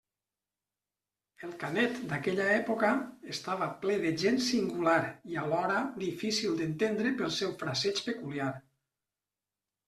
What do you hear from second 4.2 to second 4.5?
gent